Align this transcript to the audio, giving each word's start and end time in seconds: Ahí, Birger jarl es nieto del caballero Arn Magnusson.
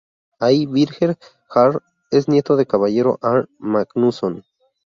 Ahí, 0.39 0.65
Birger 0.65 1.15
jarl 1.47 1.83
es 2.09 2.27
nieto 2.27 2.55
del 2.55 2.65
caballero 2.65 3.19
Arn 3.21 3.47
Magnusson. 3.59 4.43